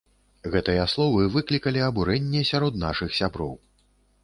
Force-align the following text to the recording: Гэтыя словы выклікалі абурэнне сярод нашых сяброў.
Гэтыя 0.53 0.85
словы 0.93 1.27
выклікалі 1.35 1.85
абурэнне 1.89 2.41
сярод 2.53 2.83
нашых 2.87 3.09
сяброў. 3.21 3.57